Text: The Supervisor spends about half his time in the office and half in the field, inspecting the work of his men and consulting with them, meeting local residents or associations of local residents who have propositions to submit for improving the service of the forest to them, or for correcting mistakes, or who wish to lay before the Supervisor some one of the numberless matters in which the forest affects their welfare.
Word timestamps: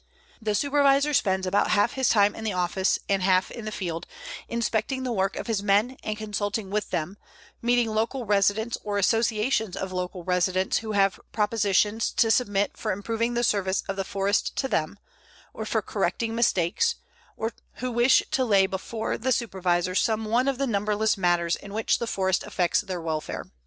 The 0.41 0.55
Supervisor 0.55 1.13
spends 1.13 1.45
about 1.45 1.69
half 1.69 1.91
his 1.93 2.09
time 2.09 2.33
in 2.35 2.43
the 2.43 2.53
office 2.53 2.97
and 3.07 3.21
half 3.21 3.51
in 3.51 3.65
the 3.65 3.71
field, 3.71 4.07
inspecting 4.49 5.03
the 5.03 5.11
work 5.11 5.35
of 5.35 5.45
his 5.45 5.61
men 5.61 5.95
and 6.03 6.17
consulting 6.17 6.71
with 6.71 6.89
them, 6.89 7.17
meeting 7.61 7.87
local 7.87 8.25
residents 8.25 8.79
or 8.83 8.97
associations 8.97 9.75
of 9.77 9.91
local 9.91 10.23
residents 10.23 10.79
who 10.79 10.93
have 10.93 11.19
propositions 11.31 12.09
to 12.13 12.31
submit 12.31 12.77
for 12.77 12.91
improving 12.91 13.35
the 13.35 13.43
service 13.43 13.83
of 13.87 13.95
the 13.95 14.03
forest 14.03 14.55
to 14.55 14.67
them, 14.67 14.97
or 15.53 15.67
for 15.67 15.83
correcting 15.83 16.33
mistakes, 16.33 16.95
or 17.37 17.53
who 17.73 17.91
wish 17.91 18.23
to 18.31 18.43
lay 18.43 18.65
before 18.65 19.19
the 19.19 19.31
Supervisor 19.31 19.93
some 19.93 20.25
one 20.25 20.47
of 20.47 20.57
the 20.57 20.65
numberless 20.65 21.15
matters 21.15 21.55
in 21.55 21.75
which 21.75 21.99
the 21.99 22.07
forest 22.07 22.41
affects 22.41 22.81
their 22.81 22.99
welfare. 23.01 23.51